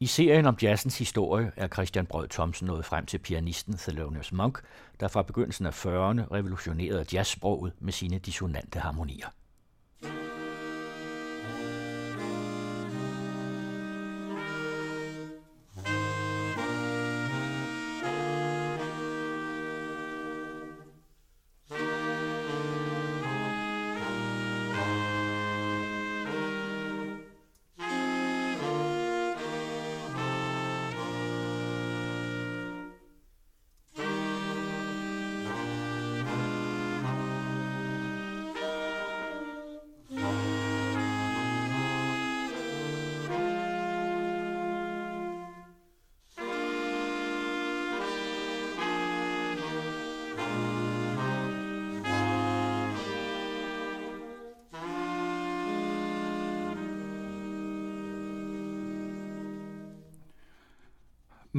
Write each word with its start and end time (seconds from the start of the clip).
I 0.00 0.06
serien 0.06 0.46
om 0.46 0.56
jazzens 0.62 0.98
historie 0.98 1.52
er 1.56 1.68
Christian 1.68 2.06
Brød 2.06 2.28
Thomsen 2.28 2.66
nået 2.66 2.84
frem 2.84 3.06
til 3.06 3.18
pianisten 3.18 3.76
Thelonious 3.76 4.32
Monk, 4.32 4.60
der 5.00 5.08
fra 5.08 5.22
begyndelsen 5.22 5.66
af 5.66 5.86
40'erne 5.86 6.32
revolutionerede 6.32 7.06
jazzsproget 7.12 7.72
med 7.80 7.92
sine 7.92 8.18
dissonante 8.18 8.78
harmonier. 8.78 9.28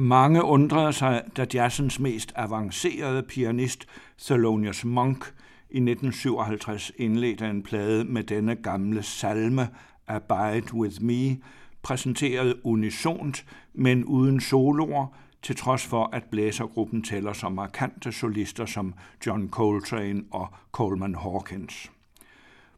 Mange 0.00 0.44
undrede 0.44 0.92
sig, 0.92 1.22
da 1.36 1.46
jazzens 1.54 2.00
mest 2.00 2.32
avancerede 2.36 3.22
pianist, 3.22 3.86
Thelonious 4.18 4.84
Monk, 4.84 5.34
i 5.70 5.76
1957 5.76 6.92
indledte 6.96 7.46
en 7.46 7.62
plade 7.62 8.04
med 8.04 8.24
denne 8.24 8.54
gamle 8.54 9.02
salme, 9.02 9.68
Abide 10.06 10.74
With 10.74 11.02
Me, 11.02 11.36
præsenteret 11.82 12.54
unisont, 12.64 13.44
men 13.74 14.04
uden 14.04 14.40
soloer, 14.40 15.06
til 15.42 15.56
trods 15.56 15.86
for 15.86 16.10
at 16.12 16.24
blæsergruppen 16.30 17.02
tæller 17.02 17.32
som 17.32 17.52
markante 17.52 18.12
solister 18.12 18.66
som 18.66 18.94
John 19.26 19.48
Coltrane 19.48 20.22
og 20.30 20.48
Coleman 20.72 21.14
Hawkins. 21.14 21.90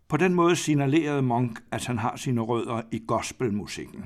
På 0.09 0.17
den 0.17 0.35
måde 0.35 0.57
signalerede 0.57 1.23
Monk, 1.23 1.61
at 1.71 1.87
han 1.87 1.99
har 1.99 2.17
sine 2.17 2.41
rødder 2.41 2.83
i 2.93 3.03
gospelmusikken. 3.07 4.05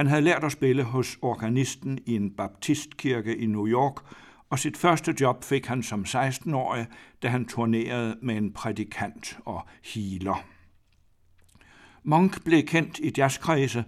Han 0.00 0.06
havde 0.06 0.22
lært 0.22 0.44
at 0.44 0.52
spille 0.52 0.82
hos 0.82 1.18
organisten 1.22 1.98
i 2.06 2.16
en 2.16 2.30
baptistkirke 2.30 3.36
i 3.36 3.46
New 3.46 3.66
York, 3.66 3.94
og 4.50 4.58
sit 4.58 4.76
første 4.76 5.14
job 5.20 5.44
fik 5.44 5.66
han 5.66 5.82
som 5.82 6.04
16-årig, 6.08 6.86
da 7.22 7.28
han 7.28 7.44
turnerede 7.44 8.16
med 8.22 8.36
en 8.36 8.52
prædikant 8.52 9.38
og 9.44 9.62
healer. 9.94 10.44
Monk 12.02 12.44
blev 12.44 12.62
kendt 12.62 12.98
i 12.98 13.12
jazzkredse, 13.16 13.84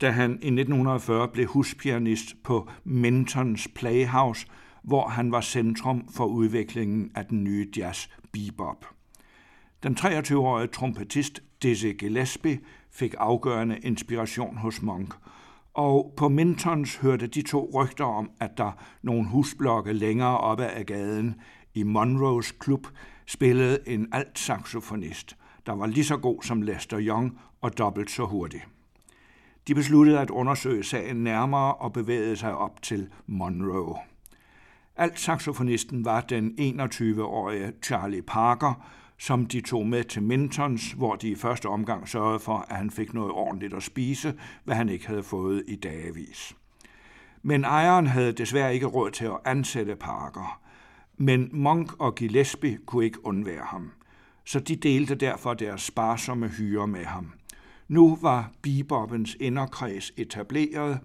da 0.00 0.10
han 0.10 0.30
i 0.30 0.34
1940 0.34 1.28
blev 1.28 1.46
huspianist 1.46 2.42
på 2.44 2.70
Mentons 2.84 3.68
Playhouse, 3.74 4.46
hvor 4.82 5.08
han 5.08 5.32
var 5.32 5.40
centrum 5.40 6.08
for 6.08 6.24
udviklingen 6.24 7.10
af 7.14 7.26
den 7.26 7.44
nye 7.44 7.68
jazz 7.76 8.08
bebop. 8.32 8.86
Den 9.82 9.96
23-årige 10.00 10.66
trompetist 10.66 11.42
Dizzy 11.62 11.92
Gillespie 11.98 12.60
fik 12.90 13.14
afgørende 13.18 13.78
inspiration 13.78 14.56
hos 14.56 14.82
Monk– 14.82 15.14
og 15.74 16.14
på 16.16 16.28
Mintons 16.28 16.96
hørte 16.96 17.26
de 17.26 17.42
to 17.42 17.70
rygter 17.74 18.04
om, 18.04 18.30
at 18.40 18.50
der 18.56 18.72
nogle 19.02 19.28
husblokke 19.28 19.92
længere 19.92 20.38
oppe 20.38 20.66
af 20.66 20.86
gaden 20.86 21.34
i 21.74 21.82
Monroes 21.82 22.52
klub 22.52 22.86
spillede 23.26 23.78
en 23.86 24.08
alt 24.12 24.38
saxofonist, 24.38 25.36
der 25.66 25.72
var 25.72 25.86
lige 25.86 26.04
så 26.04 26.16
god 26.16 26.42
som 26.42 26.62
Lester 26.62 26.98
Young 27.00 27.38
og 27.60 27.78
dobbelt 27.78 28.10
så 28.10 28.24
hurtig. 28.24 28.64
De 29.68 29.74
besluttede 29.74 30.20
at 30.20 30.30
undersøge 30.30 30.84
sagen 30.84 31.16
nærmere 31.16 31.74
og 31.74 31.92
bevægede 31.92 32.36
sig 32.36 32.56
op 32.56 32.82
til 32.82 33.08
Monroe. 33.26 33.96
Alt 34.96 35.20
saxofonisten 35.20 36.04
var 36.04 36.20
den 36.20 36.54
21-årige 36.80 37.72
Charlie 37.82 38.22
Parker, 38.22 38.86
som 39.22 39.46
de 39.46 39.60
tog 39.60 39.86
med 39.86 40.04
til 40.04 40.22
Mintons, 40.22 40.92
hvor 40.92 41.16
de 41.16 41.28
i 41.28 41.34
første 41.34 41.66
omgang 41.66 42.08
sørgede 42.08 42.40
for, 42.40 42.66
at 42.68 42.76
han 42.76 42.90
fik 42.90 43.14
noget 43.14 43.32
ordentligt 43.32 43.74
at 43.74 43.82
spise, 43.82 44.34
hvad 44.64 44.76
han 44.76 44.88
ikke 44.88 45.06
havde 45.06 45.22
fået 45.22 45.64
i 45.68 45.76
dagevis. 45.76 46.56
Men 47.42 47.64
ejeren 47.64 48.06
havde 48.06 48.32
desværre 48.32 48.74
ikke 48.74 48.86
råd 48.86 49.10
til 49.10 49.24
at 49.24 49.38
ansætte 49.44 49.96
Parker. 49.96 50.60
Men 51.16 51.48
Monk 51.52 52.00
og 52.00 52.14
Gillespie 52.14 52.78
kunne 52.86 53.04
ikke 53.04 53.26
undvære 53.26 53.64
ham, 53.64 53.90
så 54.44 54.60
de 54.60 54.76
delte 54.76 55.14
derfor 55.14 55.54
deres 55.54 55.82
sparsomme 55.82 56.48
hyre 56.48 56.86
med 56.86 57.04
ham. 57.04 57.32
Nu 57.88 58.18
var 58.22 58.50
beboppens 58.62 59.36
inderkreds 59.40 60.12
etableret, 60.16 60.98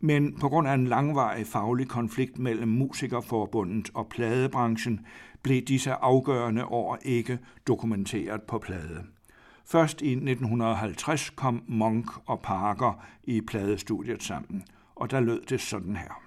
men 0.00 0.38
på 0.40 0.48
grund 0.48 0.68
af 0.68 0.74
en 0.74 0.86
langvarig 0.86 1.46
faglig 1.46 1.88
konflikt 1.88 2.38
mellem 2.38 2.68
Musikerforbundet 2.68 3.90
og 3.94 4.06
pladebranchen 4.08 5.06
blev 5.46 5.62
disse 5.62 5.92
afgørende 5.92 6.64
år 6.64 6.98
ikke 7.02 7.38
dokumenteret 7.66 8.42
på 8.42 8.58
plade. 8.58 9.04
Først 9.64 10.02
i 10.02 10.10
1950 10.10 11.30
kom 11.30 11.62
Monk 11.66 12.06
og 12.26 12.40
Parker 12.40 13.04
i 13.24 13.40
pladestudiet 13.40 14.22
sammen, 14.22 14.64
og 14.96 15.10
der 15.10 15.20
lød 15.20 15.42
det 15.42 15.60
sådan 15.60 15.96
her. 15.96 16.25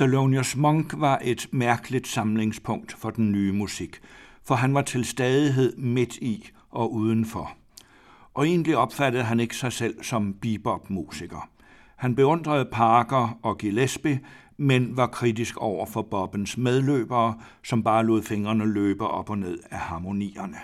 Thelonious 0.00 0.56
Monk 0.56 0.94
var 0.96 1.20
et 1.24 1.48
mærkeligt 1.52 2.06
samlingspunkt 2.06 2.92
for 2.92 3.10
den 3.10 3.32
nye 3.32 3.52
musik, 3.52 4.00
for 4.44 4.54
han 4.54 4.74
var 4.74 4.82
til 4.82 5.04
stadighed 5.04 5.76
midt 5.76 6.16
i 6.16 6.48
og 6.70 6.92
udenfor. 6.92 7.52
Og 8.34 8.46
egentlig 8.46 8.76
opfattede 8.76 9.24
han 9.24 9.40
ikke 9.40 9.56
sig 9.56 9.72
selv 9.72 10.02
som 10.02 10.34
bebop-musiker. 10.34 11.48
Han 11.96 12.14
beundrede 12.14 12.68
Parker 12.72 13.38
og 13.42 13.58
Gillespie, 13.58 14.20
men 14.56 14.96
var 14.96 15.06
kritisk 15.06 15.56
over 15.56 15.86
for 15.86 16.02
Bobbens 16.02 16.56
medløbere, 16.56 17.38
som 17.64 17.82
bare 17.82 18.06
lod 18.06 18.22
fingrene 18.22 18.72
løbe 18.72 19.06
op 19.06 19.30
og 19.30 19.38
ned 19.38 19.58
af 19.70 19.78
harmonierne. 19.78 20.58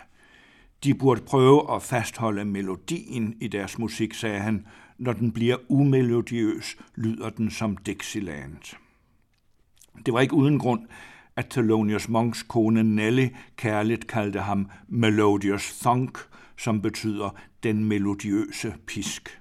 De 0.85 0.95
burde 0.95 1.21
prøve 1.21 1.75
at 1.75 1.83
fastholde 1.83 2.45
melodien 2.45 3.35
i 3.41 3.49
deres 3.49 3.79
musik, 3.79 4.15
sagde 4.15 4.39
han. 4.41 4.67
Når 4.99 5.13
den 5.13 5.33
bliver 5.33 5.57
umelodiøs, 5.69 6.77
lyder 6.95 7.31
den 7.31 7.51
som 7.51 7.77
Dixieland. 7.77 8.77
Det 10.07 10.15
var 10.15 10.21
ikke 10.21 10.35
uden 10.35 10.59
grund, 10.59 10.87
at 11.37 11.47
Thelonious 11.51 12.09
Monks 12.09 12.43
kone 12.43 12.83
Nelly 12.83 13.29
kærligt 13.57 14.07
kaldte 14.07 14.41
ham 14.41 14.71
Melodious 14.89 15.79
Thunk, 15.79 16.19
som 16.57 16.83
betyder 16.83 17.31
den 17.63 17.85
melodiøse 17.85 18.75
pisk. 18.87 19.41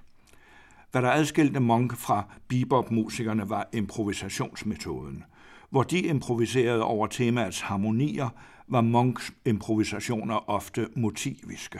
Hvad 0.90 1.02
der 1.02 1.10
adskilte 1.10 1.60
Monk 1.60 1.96
fra 1.96 2.24
bebop-musikerne 2.48 3.50
var 3.50 3.68
improvisationsmetoden. 3.72 5.24
Hvor 5.70 5.82
de 5.82 5.98
improviserede 5.98 6.82
over 6.82 7.06
temaets 7.06 7.60
harmonier, 7.60 8.28
var 8.68 8.80
Monks 8.80 9.32
improvisationer 9.44 10.50
ofte 10.50 10.88
motiviske. 10.96 11.78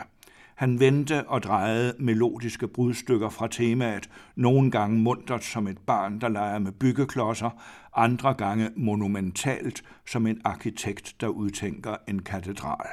Han 0.56 0.80
vendte 0.80 1.28
og 1.28 1.42
drejede 1.42 1.94
melodiske 1.98 2.68
brudstykker 2.68 3.28
fra 3.28 3.48
temaet, 3.48 4.10
nogle 4.36 4.70
gange 4.70 4.98
muntert 4.98 5.44
som 5.44 5.66
et 5.66 5.78
barn, 5.78 6.20
der 6.20 6.28
leger 6.28 6.58
med 6.58 6.72
byggeklodser, 6.72 7.50
andre 7.96 8.34
gange 8.34 8.70
monumentalt 8.76 9.82
som 10.06 10.26
en 10.26 10.40
arkitekt, 10.44 11.16
der 11.20 11.28
udtænker 11.28 11.96
en 12.08 12.22
katedral. 12.22 12.88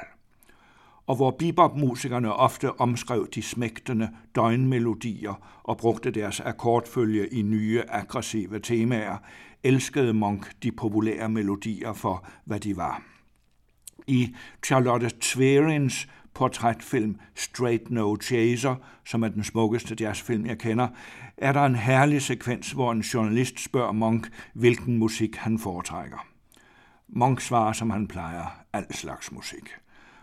Og 1.06 1.16
hvor 1.16 1.30
bebop-musikerne 1.30 2.32
ofte 2.32 2.80
omskrev 2.80 3.28
de 3.34 3.42
smægtende 3.42 4.10
døgnmelodier 4.34 5.60
og 5.62 5.76
brugte 5.76 6.10
deres 6.10 6.40
akkordfølge 6.40 7.28
i 7.28 7.42
nye, 7.42 7.82
aggressive 7.88 8.58
temaer, 8.58 9.16
elskede 9.62 10.12
Monk 10.12 10.52
de 10.62 10.72
populære 10.72 11.28
melodier 11.28 11.92
for, 11.92 12.26
hvad 12.44 12.60
de 12.60 12.76
var. 12.76 13.02
I 14.06 14.34
Charlotte 14.64 15.10
Tverins 15.20 16.08
portrætfilm 16.34 17.18
Straight 17.34 17.90
No 17.90 18.16
Chaser, 18.22 18.74
som 19.04 19.22
er 19.22 19.28
den 19.28 19.44
smukkeste 19.44 19.96
jazzfilm, 20.00 20.46
jeg 20.46 20.58
kender, 20.58 20.88
er 21.36 21.52
der 21.52 21.66
en 21.66 21.76
herlig 21.76 22.22
sekvens, 22.22 22.72
hvor 22.72 22.92
en 22.92 23.00
journalist 23.00 23.60
spørger 23.60 23.92
Monk, 23.92 24.28
hvilken 24.54 24.98
musik 24.98 25.36
han 25.36 25.58
foretrækker. 25.58 26.26
Monk 27.08 27.40
svarer, 27.40 27.72
som 27.72 27.90
han 27.90 28.06
plejer, 28.06 28.64
al 28.72 28.94
slags 28.94 29.32
musik. 29.32 29.68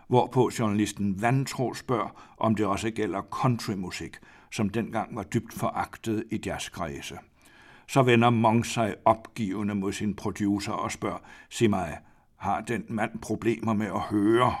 Hvorpå 0.08 0.50
journalisten 0.58 1.22
vantro 1.22 1.74
spørger, 1.74 2.34
om 2.38 2.54
det 2.54 2.66
også 2.66 2.90
gælder 2.90 3.22
countrymusik, 3.30 4.16
som 4.50 4.68
dengang 4.68 5.16
var 5.16 5.22
dybt 5.22 5.52
foragtet 5.54 6.24
i 6.30 6.40
jazzkredse. 6.46 7.18
Så 7.88 8.02
vender 8.02 8.30
Monk 8.30 8.64
sig 8.64 8.94
opgivende 9.04 9.74
mod 9.74 9.92
sin 9.92 10.14
producer 10.14 10.72
og 10.72 10.92
spørger, 10.92 11.18
sig 11.50 11.70
mig, 11.70 11.98
har 12.36 12.60
den 12.60 12.84
mand 12.88 13.18
problemer 13.22 13.72
med 13.72 13.86
at 13.86 14.00
høre? 14.00 14.54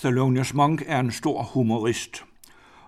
Thelonious 0.00 0.54
Monk 0.54 0.82
er 0.86 1.00
en 1.00 1.10
stor 1.10 1.42
humorist, 1.42 2.24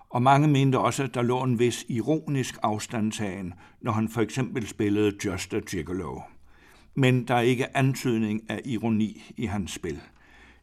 og 0.09 0.21
mange 0.21 0.47
mente 0.47 0.79
også, 0.79 1.03
at 1.03 1.13
der 1.13 1.21
lå 1.21 1.43
en 1.43 1.59
vis 1.59 1.85
ironisk 1.87 2.57
afstandtagen, 2.63 3.53
når 3.81 3.91
han 3.91 4.09
for 4.09 4.21
eksempel 4.21 4.67
spillede 4.67 5.15
Just 5.25 5.53
a 5.53 5.59
Gigolo. 5.59 6.21
men 6.95 7.27
der 7.27 7.35
er 7.35 7.41
ikke 7.41 7.77
antydning 7.77 8.49
af 8.49 8.61
ironi 8.65 9.33
i 9.37 9.45
hans 9.45 9.71
spil. 9.71 10.01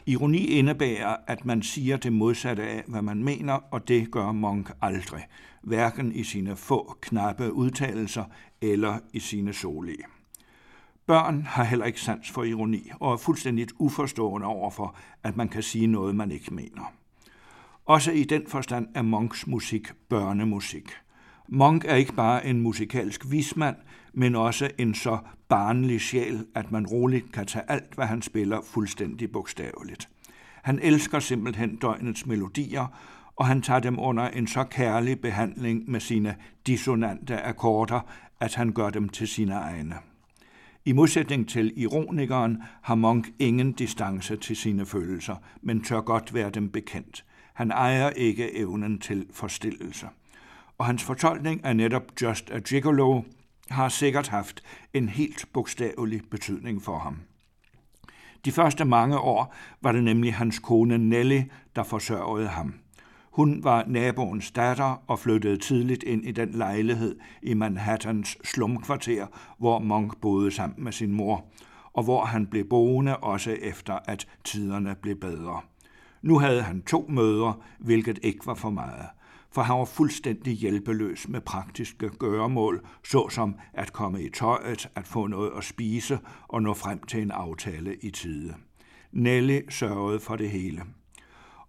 Ironi 0.07 0.47
indebærer, 0.47 1.17
at 1.27 1.45
man 1.45 1.63
siger 1.63 1.97
det 1.97 2.13
modsatte 2.13 2.63
af, 2.63 2.85
hvad 2.87 3.03
man 3.03 3.25
mener, 3.25 3.53
og 3.53 3.89
det 3.89 4.11
gør 4.11 4.33
Monk 4.33 4.71
aldrig, 4.83 5.27
hverken 5.63 6.13
i 6.13 6.25
sine 6.25 6.57
få 6.57 6.97
knappe 7.01 7.53
udtalelser 7.53 8.25
eller 8.61 8.99
i 9.13 9.19
sine 9.21 9.53
solige. 9.53 10.16
Børn 11.07 11.43
har 11.43 11.65
heller 11.65 11.85
ikke 11.85 12.01
sans 12.01 12.31
for 12.31 12.45
ironi 12.45 12.91
og 13.01 13.13
er 13.13 13.17
fuldstændigt 13.17 13.73
uforstående 13.79 14.47
overfor, 14.47 14.97
at 15.23 15.37
man 15.37 15.49
kan 15.49 15.63
sige 15.63 15.87
noget, 15.87 16.17
man 16.17 16.31
ikke 16.31 16.55
mener. 16.55 16.93
Også 17.85 18.13
i 18.13 18.25
den 18.25 18.47
forstand 18.47 18.89
er 18.95 19.03
Monks 19.03 19.47
musik 19.47 19.93
børnemusik. 20.09 20.91
Monk 21.49 21.85
er 21.85 21.95
ikke 21.95 22.13
bare 22.13 22.47
en 22.47 22.61
musikalsk 22.61 23.31
vismand, 23.31 23.77
men 24.13 24.35
også 24.35 24.71
en 24.79 24.95
så 24.95 25.19
barnlig 25.49 26.01
sjæl, 26.01 26.47
at 26.55 26.73
man 26.73 26.87
roligt 26.87 27.33
kan 27.33 27.47
tage 27.47 27.71
alt, 27.71 27.95
hvad 27.95 28.07
han 28.07 28.23
spiller, 28.23 28.61
fuldstændig 28.63 29.33
bogstaveligt. 29.33 30.09
Han 30.63 30.79
elsker 30.83 31.19
simpelthen 31.19 31.77
døgnets 31.77 32.27
melodier, 32.27 32.87
og 33.37 33.47
han 33.47 33.63
tager 33.63 33.81
dem 33.81 33.99
under 33.99 34.29
en 34.29 34.47
så 34.47 34.65
kærlig 34.65 35.21
behandling 35.21 35.91
med 35.91 36.01
sine 36.01 36.37
dissonante 36.67 37.43
akkorder, 37.43 38.01
at 38.41 38.55
han 38.55 38.73
gør 38.73 38.91
dem 38.91 39.09
til 39.09 39.29
sine 39.29 39.55
egne. 39.55 39.95
I 40.89 40.93
modsætning 40.93 41.49
til 41.49 41.73
ironikeren 41.77 42.63
har 42.83 42.95
Monk 42.95 43.31
ingen 43.39 43.73
distance 43.73 44.37
til 44.37 44.57
sine 44.57 44.87
følelser, 44.87 45.37
men 45.63 45.85
tør 45.85 46.01
godt 46.01 46.35
være 46.35 46.51
dem 46.51 46.71
bekendt. 46.71 47.25
Han 47.55 47.71
ejer 47.71 48.11
ikke 48.11 48.57
evnen 48.57 48.99
til 48.99 49.27
forstillelse. 49.33 50.07
Og 50.79 50.87
hans 50.87 51.03
fortolkning 51.03 51.65
af 51.65 51.77
netop 51.77 52.03
Just 52.23 52.51
a 52.51 52.59
Gigolo 52.59 53.23
har 53.71 53.89
sikkert 53.89 54.29
haft 54.29 54.63
en 54.95 55.09
helt 55.09 55.47
bogstavelig 55.53 56.21
betydning 56.31 56.83
for 56.83 56.99
ham. 56.99 57.17
De 58.45 58.53
første 58.53 58.85
mange 58.85 59.19
år 59.19 59.55
var 59.83 59.93
det 59.93 60.05
nemlig 60.05 60.35
hans 60.35 60.59
kone 60.59 60.99
Nelly, 60.99 61.43
der 61.77 61.83
forsørgede 61.83 62.49
ham. 62.49 62.75
Hun 63.37 63.65
var 63.65 63.85
naboens 63.87 64.51
datter 64.51 65.03
og 65.07 65.19
flyttede 65.19 65.57
tidligt 65.57 66.03
ind 66.03 66.25
i 66.25 66.33
den 66.33 66.51
lejlighed 66.51 67.17
i 67.43 67.55
Manhattans 67.55 68.39
slumkvarter, 68.45 69.27
hvor 69.59 69.79
Monk 69.79 70.21
boede 70.21 70.51
sammen 70.51 70.85
med 70.85 70.93
sin 70.93 71.13
mor, 71.13 71.45
og 71.93 72.05
hvor 72.05 72.25
han 72.25 72.47
blev 72.47 72.65
boende 72.69 73.17
også 73.17 73.51
efter, 73.51 73.99
at 74.05 74.29
tiderne 74.45 74.95
blev 75.03 75.17
bedre. 75.17 75.61
Nu 76.23 76.39
havde 76.39 76.63
han 76.63 76.83
to 76.83 77.07
mødre, 77.09 77.55
hvilket 77.79 78.19
ikke 78.23 78.47
var 78.47 78.55
for 78.55 78.71
meget 78.71 79.07
for 79.51 79.63
han 79.63 79.79
var 79.79 79.85
fuldstændig 79.85 80.55
hjælpeløs 80.55 81.29
med 81.29 81.41
praktiske 81.41 82.09
gøremål, 82.09 82.87
såsom 83.05 83.57
at 83.75 83.93
komme 83.93 84.23
i 84.23 84.31
tøjet, 84.31 84.89
at 84.95 85.07
få 85.07 85.27
noget 85.27 85.51
at 85.57 85.65
spise 85.65 86.19
og 86.49 86.63
nå 86.63 86.75
frem 86.75 87.03
til 87.03 87.23
en 87.23 87.31
aftale 87.31 87.97
i 88.03 88.11
tide. 88.11 88.55
Nelly 89.13 89.61
sørgede 89.69 90.21
for 90.21 90.37
det 90.37 90.51
hele. 90.51 90.83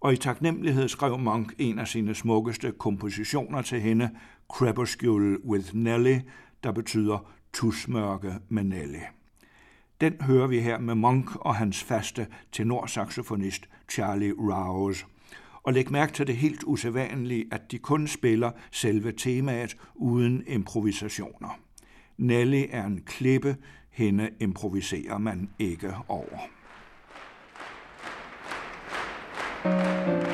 Og 0.00 0.12
i 0.12 0.16
taknemmelighed 0.16 0.88
skrev 0.88 1.18
Monk 1.18 1.54
en 1.58 1.78
af 1.78 1.88
sine 1.88 2.14
smukkeste 2.14 2.72
kompositioner 2.72 3.62
til 3.62 3.80
hende, 3.80 4.10
Crepuscule 4.52 5.46
with 5.46 5.74
Nelly, 5.74 6.18
der 6.64 6.72
betyder 6.72 7.32
tusmørke 7.52 8.34
med 8.48 8.64
Nelly. 8.64 9.02
Den 10.00 10.12
hører 10.20 10.46
vi 10.46 10.60
her 10.60 10.78
med 10.78 10.94
Monk 10.94 11.36
og 11.36 11.54
hans 11.54 11.82
faste 11.82 12.26
tenorsaxofonist 12.52 13.68
Charlie 13.88 14.34
Rouse– 14.38 15.04
og 15.68 15.74
læg 15.74 15.90
mærke 15.92 16.12
til 16.12 16.26
det 16.26 16.36
helt 16.36 16.64
usædvanlige, 16.66 17.44
at 17.52 17.70
de 17.70 17.78
kun 17.78 18.06
spiller 18.06 18.50
selve 18.70 19.12
temaet 19.12 19.76
uden 19.94 20.42
improvisationer. 20.46 21.58
Nelly 22.16 22.64
er 22.70 22.86
en 22.86 23.02
klippe, 23.06 23.56
hende 23.90 24.30
improviserer 24.40 25.18
man 25.18 25.50
ikke 25.58 25.94
over. 26.08 26.57
Thank 29.64 30.06
you 30.08 30.27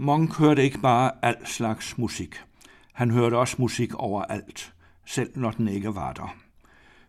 Monk 0.00 0.38
hørte 0.38 0.64
ikke 0.64 0.78
bare 0.78 1.10
al 1.22 1.36
slags 1.46 1.98
musik. 1.98 2.36
Han 2.92 3.10
hørte 3.10 3.34
også 3.34 3.56
musik 3.58 3.94
overalt, 3.94 4.74
selv 5.04 5.30
når 5.34 5.50
den 5.50 5.68
ikke 5.68 5.94
var 5.94 6.12
der. 6.12 6.36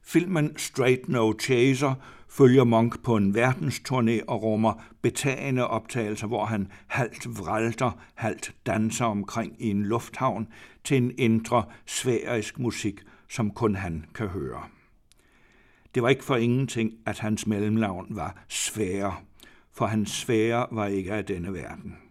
Filmen 0.03 0.58
Straight 0.58 1.10
No 1.10 1.34
Chaser 1.41 1.93
følger 2.29 2.63
Monk 2.63 3.03
på 3.03 3.17
en 3.17 3.36
verdensturné 3.36 4.25
og 4.27 4.43
rummer 4.43 4.74
betagende 5.01 5.67
optagelser, 5.67 6.27
hvor 6.27 6.46
han 6.46 6.67
halvt 6.88 7.39
vralter, 7.39 7.91
halvt 8.15 8.55
danser 8.65 9.05
omkring 9.05 9.55
i 9.60 9.69
en 9.69 9.84
lufthavn 9.84 10.48
til 10.84 10.98
en 10.98 11.12
indre 11.17 11.63
sværisk 11.86 12.60
musik, 12.60 13.01
som 13.27 13.51
kun 13.51 13.75
han 13.75 14.05
kan 14.15 14.27
høre. 14.27 14.63
Det 15.96 16.03
var 16.03 16.10
ikke 16.10 16.24
for 16.24 16.36
ingenting, 16.36 16.93
at 17.05 17.19
hans 17.19 17.48
mellemnavn 17.48 18.08
var 18.10 18.43
Svære 18.48 19.15
for 19.72 19.86
hans 19.86 20.10
svære 20.10 20.67
var 20.72 20.86
ikke 20.86 21.13
af 21.13 21.25
denne 21.25 21.53
verden. 21.53 22.08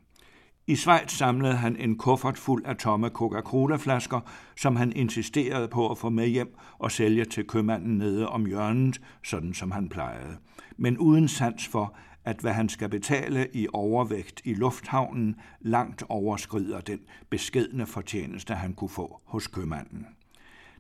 I 0.69 0.77
Schweiz 0.77 1.11
samlede 1.13 1.57
han 1.57 1.77
en 1.77 1.99
kuffert 1.99 2.39
fuld 2.39 2.65
af 2.65 2.77
tomme 2.77 3.09
Coca-Cola-flasker, 3.09 4.21
som 4.57 4.77
han 4.77 4.93
insisterede 4.93 5.69
på 5.69 5.91
at 5.91 5.99
få 5.99 6.09
med 6.11 6.27
hjem 6.27 6.57
og 6.79 6.93
sælge 6.93 7.25
til 7.25 7.47
købmanden 7.47 7.99
nede 7.99 8.29
om 8.29 8.47
hjørnet, 8.47 9.01
sådan 9.25 9.55
som 9.55 9.71
han 9.71 9.89
plejede. 9.89 10.37
Men 10.77 10.99
uden 10.99 11.29
sans 11.29 11.69
for, 11.69 11.97
at 12.25 12.41
hvad 12.41 12.53
han 12.53 12.69
skal 12.69 12.89
betale 12.89 13.49
i 13.53 13.67
overvægt 13.73 14.41
i 14.45 14.55
lufthavnen 14.55 15.37
langt 15.61 16.05
overskrider 16.09 16.81
den 16.81 17.01
beskedne 17.31 17.87
fortjeneste, 17.87 18.55
han 18.55 18.75
kunne 18.75 18.91
få 18.91 19.21
hos 19.25 19.47
købmanden. 19.47 20.07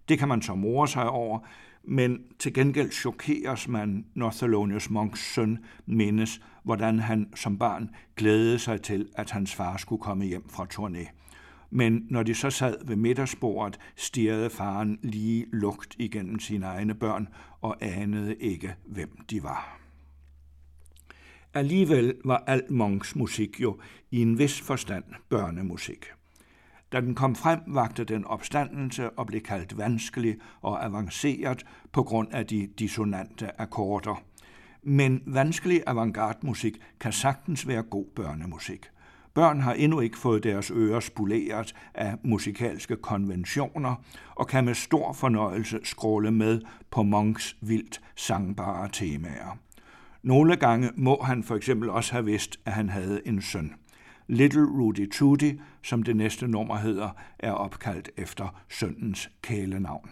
Det 0.08 0.18
kan 0.18 0.28
man 0.28 0.42
så 0.42 0.54
more 0.54 0.88
sig 0.88 1.10
over, 1.10 1.38
men 1.88 2.22
til 2.38 2.54
gengæld 2.54 2.90
chokeres 2.90 3.68
man, 3.68 4.04
når 4.14 4.30
Thelonious 4.30 4.90
Monks 4.90 5.34
søn 5.34 5.58
mindes, 5.86 6.40
hvordan 6.62 6.98
han 6.98 7.28
som 7.34 7.58
barn 7.58 7.90
glædede 8.16 8.58
sig 8.58 8.82
til, 8.82 9.08
at 9.14 9.30
hans 9.30 9.54
far 9.54 9.76
skulle 9.76 10.02
komme 10.02 10.24
hjem 10.24 10.48
fra 10.48 10.66
turné. 10.74 11.08
Men 11.70 12.06
når 12.10 12.22
de 12.22 12.34
så 12.34 12.50
sad 12.50 12.86
ved 12.86 12.96
middagsbordet, 12.96 13.78
stirrede 13.96 14.50
faren 14.50 14.98
lige 15.02 15.46
lugt 15.52 15.96
igennem 15.98 16.38
sine 16.38 16.66
egne 16.66 16.94
børn 16.94 17.28
og 17.60 17.76
anede 17.80 18.34
ikke, 18.34 18.74
hvem 18.86 19.18
de 19.30 19.42
var. 19.42 19.80
Alligevel 21.54 22.14
var 22.24 22.44
alt 22.46 22.70
Monks 22.70 23.16
musik 23.16 23.60
jo 23.60 23.78
i 24.10 24.22
en 24.22 24.38
vis 24.38 24.60
forstand 24.60 25.04
børnemusik. 25.28 26.06
Da 26.92 27.00
den 27.00 27.14
kom 27.14 27.34
frem, 27.34 27.60
vagte 27.66 28.04
den 28.04 28.24
opstandelse 28.24 29.10
og 29.10 29.26
blev 29.26 29.40
kaldt 29.40 29.78
vanskelig 29.78 30.36
og 30.62 30.84
avanceret 30.84 31.64
på 31.92 32.02
grund 32.02 32.28
af 32.32 32.46
de 32.46 32.68
dissonante 32.78 33.60
akkorder. 33.60 34.22
Men 34.82 35.22
vanskelig 35.26 35.82
avantgarde-musik 35.86 36.78
kan 37.00 37.12
sagtens 37.12 37.68
være 37.68 37.82
god 37.82 38.06
børnemusik. 38.16 38.86
Børn 39.34 39.60
har 39.60 39.72
endnu 39.72 40.00
ikke 40.00 40.18
fået 40.18 40.44
deres 40.44 40.70
ører 40.70 41.00
spoleret 41.00 41.74
af 41.94 42.14
musikalske 42.24 42.96
konventioner 42.96 43.94
og 44.34 44.46
kan 44.46 44.64
med 44.64 44.74
stor 44.74 45.12
fornøjelse 45.12 45.80
skråle 45.84 46.30
med 46.30 46.60
på 46.90 47.02
Monks 47.02 47.56
vildt 47.60 48.00
sangbare 48.16 48.88
temaer. 48.92 49.58
Nogle 50.22 50.56
gange 50.56 50.90
må 50.96 51.22
han 51.22 51.42
for 51.42 51.56
eksempel 51.56 51.90
også 51.90 52.12
have 52.12 52.24
vidst, 52.24 52.60
at 52.64 52.72
han 52.72 52.88
havde 52.88 53.20
en 53.26 53.42
søn. 53.42 53.74
Little 54.28 54.66
Rudy 54.66 55.10
Tooty, 55.10 55.52
som 55.82 56.02
det 56.02 56.16
næste 56.16 56.48
nummer 56.48 56.76
hedder, 56.76 57.10
er 57.38 57.52
opkaldt 57.52 58.10
efter 58.16 58.62
søndens 58.68 59.30
kælenavn. 59.42 60.10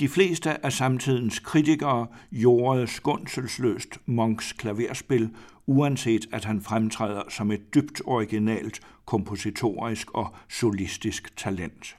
De 0.00 0.08
fleste 0.08 0.66
af 0.66 0.72
samtidens 0.72 1.38
kritikere 1.38 2.06
jordede 2.32 2.86
skundselsløst 2.86 3.98
Monks 4.06 4.52
klaverspil, 4.52 5.30
uanset 5.66 6.26
at 6.32 6.44
han 6.44 6.60
fremtræder 6.60 7.22
som 7.28 7.50
et 7.50 7.74
dybt 7.74 8.02
originalt 8.04 8.80
kompositorisk 9.04 10.10
og 10.14 10.34
solistisk 10.48 11.36
talent. 11.36 11.96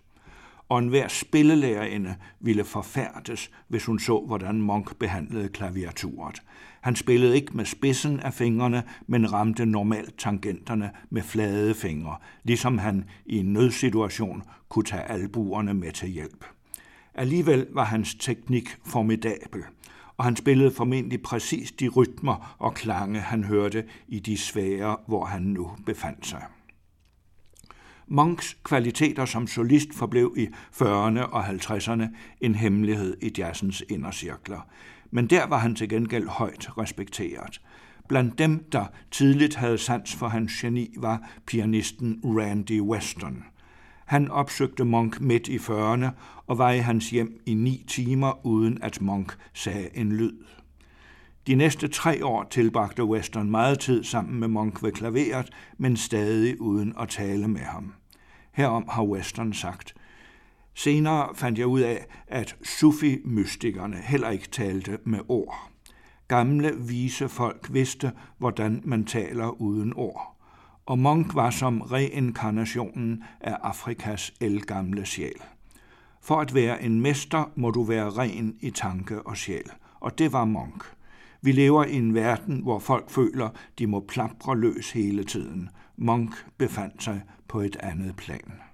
Og 0.70 0.80
enhver 0.80 1.08
spillelærerinde 1.08 2.16
ville 2.40 2.64
forfærdes, 2.64 3.52
hvis 3.68 3.86
hun 3.86 4.00
så, 4.00 4.24
hvordan 4.28 4.62
Monk 4.62 5.00
behandlede 5.00 5.50
klaviaturet. 5.50 6.42
Han 6.82 6.96
spillede 6.96 7.36
ikke 7.36 7.58
med 7.58 7.66
spidsen 7.66 8.20
af 8.20 8.34
fingrene, 8.34 8.84
men 9.08 9.34
ramte 9.34 9.66
normalt 9.66 10.18
tangenterne 10.18 10.92
med 11.10 11.22
flade 11.22 11.74
fingre, 11.74 12.16
ligesom 12.44 12.78
han 12.78 13.06
i 13.26 13.38
en 13.38 13.54
nødsituation 13.54 14.44
kunne 14.70 14.86
tage 14.86 15.12
albuerne 15.12 15.74
med 15.74 15.92
til 15.92 16.10
hjælp. 16.10 16.46
Alligevel 17.18 17.68
var 17.72 17.84
hans 17.84 18.16
teknik 18.16 18.78
formidabel, 18.86 19.64
og 20.18 20.26
han 20.26 20.36
spillede 20.36 20.72
formentlig 20.72 21.22
præcis 21.22 21.72
de 21.72 21.88
rytmer 21.88 22.56
og 22.60 22.74
klange, 22.74 23.20
han 23.20 23.44
hørte 23.44 23.84
i 24.08 24.20
de 24.20 24.38
svære, 24.38 24.98
hvor 25.08 25.26
han 25.26 25.42
nu 25.42 25.72
befandt 25.86 26.28
sig. 26.28 26.46
Monks 28.08 28.58
kvaliteter 28.64 29.26
som 29.26 29.48
solist 29.48 29.94
forblev 29.94 30.34
i 30.38 30.48
40'erne 30.82 31.20
og 31.20 31.48
50'erne 31.48 32.04
en 32.42 32.56
hemmelighed 32.56 33.18
i 33.22 33.32
jazzens 33.38 33.84
indercirkler, 33.90 34.68
men 35.12 35.28
der 35.28 35.46
var 35.46 35.58
han 35.58 35.76
til 35.76 35.90
gengæld 35.90 36.28
højt 36.28 36.78
respekteret. 36.78 37.62
Blandt 38.08 38.38
dem, 38.38 38.70
der 38.72 38.86
tidligt 39.12 39.56
havde 39.56 39.78
sans 39.78 40.16
for 40.16 40.28
hans 40.28 40.54
geni, 40.62 40.96
var 40.98 41.30
pianisten 41.46 42.22
Randy 42.24 42.82
Weston. 42.82 43.44
Han 44.08 44.32
opsøgte 44.32 44.86
Monk 44.86 45.22
midt 45.22 45.48
i 45.48 45.58
40'erne 45.58 46.08
og 46.48 46.58
var 46.58 46.72
i 46.72 46.78
hans 46.78 47.10
hjem 47.10 47.42
i 47.46 47.54
ni 47.54 47.86
timer, 47.88 48.46
uden 48.46 48.84
at 48.84 49.02
Monk 49.02 49.38
sagde 49.54 49.90
en 49.94 50.12
lyd. 50.12 50.34
De 51.48 51.56
næste 51.56 51.88
tre 51.88 52.26
år 52.26 52.44
tilbragte 52.44 53.04
Western 53.04 53.52
meget 53.52 53.80
tid 53.80 54.04
sammen 54.04 54.40
med 54.40 54.48
Monk 54.48 54.84
ved 54.84 54.92
klaveret, 54.92 55.50
men 55.78 55.98
stadig 55.98 56.62
uden 56.62 56.94
at 57.00 57.10
tale 57.10 57.48
med 57.48 57.62
ham. 57.62 57.94
Herom 58.52 58.86
har 58.90 59.04
Western 59.04 59.54
sagt, 59.54 59.94
Senere 60.74 61.36
fandt 61.36 61.60
jeg 61.60 61.68
ud 61.68 61.80
af, 61.80 62.06
at 62.28 62.56
Sufi-mystikerne 62.64 63.98
heller 63.98 64.30
ikke 64.30 64.48
talte 64.48 64.98
med 65.06 65.20
ord. 65.28 65.72
Gamle, 66.28 66.72
vise 66.80 67.30
folk 67.30 67.68
vidste, 67.74 68.12
hvordan 68.38 68.82
man 68.86 69.06
taler 69.06 69.62
uden 69.62 69.94
ord. 69.96 70.37
Og 70.88 71.00
Monk 71.00 71.36
var 71.36 71.50
som 71.50 71.82
reinkarnationen 71.82 73.24
af 73.42 73.58
Afrikas 73.64 74.34
elgamle 74.42 75.06
sjæl. 75.06 75.42
For 76.22 76.36
at 76.36 76.54
være 76.54 76.84
en 76.84 77.02
mester 77.02 77.52
må 77.56 77.72
du 77.72 77.84
være 77.84 78.10
ren 78.10 78.56
i 78.60 78.70
tanke 78.70 79.22
og 79.22 79.38
sjæl, 79.38 79.72
og 80.00 80.20
det 80.20 80.34
var 80.34 80.46
Monk. 80.46 80.84
Vi 81.42 81.52
lever 81.52 81.84
i 81.84 81.96
en 81.96 82.14
verden, 82.14 82.62
hvor 82.62 82.80
folk 82.80 83.10
føler, 83.10 83.50
de 83.80 83.88
må 83.88 84.00
plapre 84.08 84.58
løs 84.58 84.92
hele 84.92 85.24
tiden. 85.24 85.70
Monk 85.98 86.46
befandt 86.58 87.04
sig 87.04 87.22
på 87.48 87.60
et 87.60 87.76
andet 87.80 88.16
plan. 88.16 88.67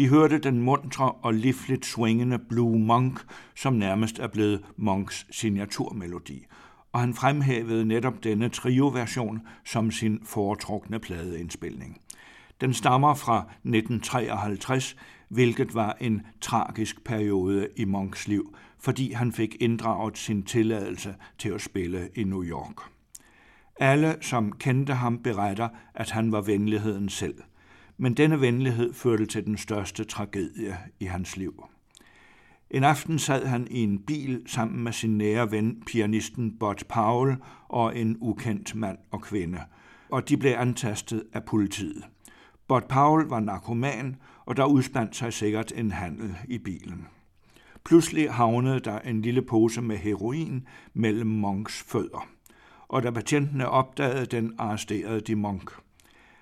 Vi 0.00 0.06
hørte 0.06 0.38
den 0.38 0.62
muntre 0.62 1.12
og 1.12 1.34
livligt 1.34 1.86
swingende 1.86 2.38
Blue 2.38 2.78
Monk, 2.78 3.20
som 3.54 3.72
nærmest 3.72 4.18
er 4.18 4.26
blevet 4.26 4.62
Monks 4.76 5.26
signaturmelodi, 5.30 6.46
og 6.92 7.00
han 7.00 7.14
fremhævede 7.14 7.84
netop 7.84 8.24
denne 8.24 8.48
trio-version 8.48 9.40
som 9.64 9.90
sin 9.90 10.20
foretrukne 10.24 10.98
pladeindspilning. 10.98 12.00
Den 12.60 12.74
stammer 12.74 13.14
fra 13.14 13.38
1953, 13.38 14.96
hvilket 15.28 15.74
var 15.74 15.96
en 16.00 16.22
tragisk 16.40 17.04
periode 17.04 17.68
i 17.76 17.84
Monks 17.84 18.28
liv, 18.28 18.56
fordi 18.78 19.12
han 19.12 19.32
fik 19.32 19.56
inddraget 19.60 20.18
sin 20.18 20.42
tilladelse 20.42 21.14
til 21.38 21.48
at 21.48 21.60
spille 21.60 22.08
i 22.14 22.24
New 22.24 22.44
York. 22.44 22.76
Alle, 23.80 24.16
som 24.20 24.52
kendte 24.52 24.94
ham, 24.94 25.18
beretter, 25.22 25.68
at 25.94 26.10
han 26.10 26.32
var 26.32 26.40
venligheden 26.40 27.08
selv. 27.08 27.34
Men 28.02 28.14
denne 28.14 28.40
venlighed 28.40 28.92
førte 28.92 29.26
til 29.26 29.46
den 29.46 29.56
største 29.56 30.04
tragedie 30.04 30.78
i 31.00 31.04
hans 31.04 31.36
liv. 31.36 31.64
En 32.70 32.84
aften 32.84 33.18
sad 33.18 33.46
han 33.46 33.66
i 33.70 33.82
en 33.82 33.98
bil 33.98 34.42
sammen 34.46 34.84
med 34.84 34.92
sin 34.92 35.18
nære 35.18 35.50
ven, 35.50 35.82
pianisten 35.86 36.58
Bot 36.58 36.82
Powell 36.88 37.36
og 37.68 37.98
en 37.98 38.16
ukendt 38.20 38.74
mand 38.74 38.98
og 39.10 39.22
kvinde, 39.22 39.60
og 40.08 40.28
de 40.28 40.36
blev 40.36 40.52
antastet 40.56 41.24
af 41.32 41.44
politiet. 41.44 42.04
Bot 42.68 42.88
Powell 42.88 43.28
var 43.28 43.40
narkoman, 43.40 44.16
og 44.46 44.56
der 44.56 44.64
udspandt 44.64 45.16
sig 45.16 45.32
sikkert 45.32 45.72
en 45.76 45.90
handel 45.90 46.36
i 46.48 46.58
bilen. 46.58 47.06
Pludselig 47.84 48.32
havnede 48.32 48.80
der 48.80 48.98
en 48.98 49.22
lille 49.22 49.42
pose 49.42 49.82
med 49.82 49.96
heroin 49.96 50.68
mellem 50.94 51.30
Monks 51.30 51.82
fødder, 51.82 52.28
og 52.88 53.02
da 53.02 53.10
betjentene 53.10 53.68
opdagede 53.68 54.26
den, 54.26 54.54
arresterede 54.58 55.20
de 55.20 55.34
Monk. 55.36 55.70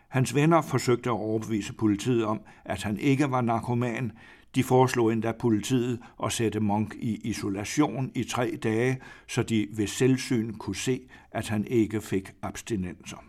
Hans 0.09 0.35
venner 0.35 0.63
forsøgte 0.63 1.11
at 1.11 1.15
overbevise 1.15 1.73
politiet 1.73 2.25
om, 2.25 2.41
at 2.65 2.83
han 2.83 2.99
ikke 2.99 3.31
var 3.31 3.41
narkoman. 3.41 4.13
De 4.55 4.65
foreslog 4.65 5.13
endda 5.13 5.33
politiet 5.33 6.01
at 6.25 6.33
sætte 6.33 6.61
Monk 6.61 6.95
i 6.95 7.21
isolation 7.25 8.11
i 8.15 8.25
tre 8.25 8.59
dage, 8.63 8.99
så 9.27 9.43
de 9.43 9.69
ved 9.71 9.87
selvsyn 9.87 10.55
kunne 10.55 10.77
se, 10.77 11.01
at 11.31 11.49
han 11.49 11.67
ikke 11.67 12.01
fik 12.01 12.33
abstinenser. 12.43 13.25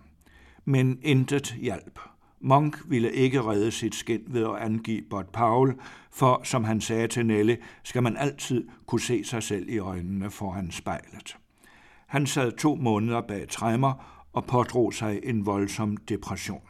Men 0.66 1.00
intet 1.02 1.56
hjalp. 1.62 2.00
Monk 2.42 2.78
ville 2.86 3.14
ikke 3.14 3.42
redde 3.42 3.72
sit 3.72 3.96
skin 3.96 4.22
ved 4.28 4.44
at 4.44 4.56
angive 4.56 5.02
Bot 5.10 5.32
Paul, 5.32 5.80
for 6.12 6.42
som 6.44 6.64
han 6.64 6.82
sagde 6.82 7.08
til 7.08 7.26
Nelle, 7.26 7.58
skal 7.84 8.04
man 8.04 8.18
altid 8.18 8.68
kunne 8.86 9.02
se 9.02 9.24
sig 9.24 9.44
selv 9.44 9.70
i 9.70 9.78
øjnene 9.78 10.30
foran 10.30 10.72
spejlet. 10.72 11.38
Han 12.08 12.28
sad 12.28 12.52
to 12.52 12.76
måneder 12.76 13.22
bag 13.22 13.48
træmmer 13.48 14.26
og 14.34 14.46
pådrog 14.46 14.94
sig 14.94 15.20
en 15.24 15.46
voldsom 15.46 15.98
depression. 15.98 16.69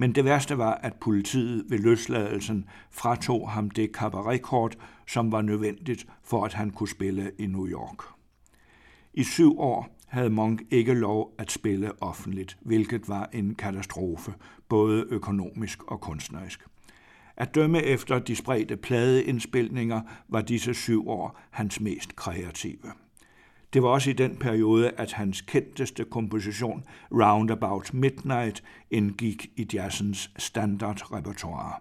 Men 0.00 0.12
det 0.14 0.24
værste 0.24 0.58
var, 0.58 0.74
at 0.74 0.94
politiet 0.94 1.64
ved 1.68 1.78
løsladelsen 1.78 2.64
fratog 2.90 3.50
ham 3.50 3.70
det 3.70 3.92
kabaretkort, 3.92 4.78
som 5.06 5.32
var 5.32 5.42
nødvendigt 5.42 6.06
for, 6.22 6.44
at 6.44 6.54
han 6.54 6.70
kunne 6.70 6.88
spille 6.88 7.32
i 7.38 7.46
New 7.46 7.66
York. 7.66 8.02
I 9.14 9.22
syv 9.22 9.60
år 9.60 9.98
havde 10.06 10.30
Monk 10.30 10.62
ikke 10.70 10.94
lov 10.94 11.34
at 11.38 11.50
spille 11.50 12.02
offentligt, 12.02 12.58
hvilket 12.60 13.08
var 13.08 13.28
en 13.32 13.54
katastrofe, 13.54 14.34
både 14.68 15.06
økonomisk 15.10 15.82
og 15.84 16.00
kunstnerisk. 16.00 16.66
At 17.36 17.54
dømme 17.54 17.82
efter 17.82 18.18
de 18.18 18.36
spredte 18.36 18.76
pladeindspilninger 18.76 20.00
var 20.28 20.40
disse 20.40 20.74
syv 20.74 21.08
år 21.08 21.40
hans 21.50 21.80
mest 21.80 22.16
kreative. 22.16 22.92
Det 23.72 23.82
var 23.82 23.88
også 23.88 24.10
i 24.10 24.12
den 24.12 24.36
periode, 24.36 24.90
at 24.90 25.12
hans 25.12 25.40
kendteste 25.40 26.04
komposition, 26.04 26.84
Roundabout 27.12 27.94
Midnight, 27.94 28.62
indgik 28.90 29.50
i 29.56 29.66
jazzens 29.74 30.30
standardrepertoire. 30.36 31.74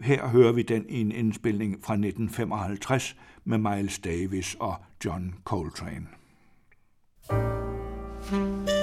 Her 0.00 0.28
hører 0.28 0.52
vi 0.52 0.62
den 0.62 0.84
i 0.88 1.00
en 1.00 1.12
indspilning 1.12 1.72
fra 1.84 1.94
1955 1.94 3.16
med 3.44 3.58
Miles 3.58 3.98
Davis 3.98 4.56
og 4.60 4.74
John 5.04 5.34
Coltrane. 5.44 6.06
thank 8.28 8.70
you 8.70 8.75